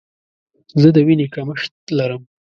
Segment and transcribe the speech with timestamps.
[0.81, 2.21] زه د ویني کمښت لرم.